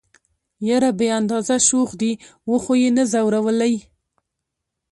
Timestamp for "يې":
2.81-2.89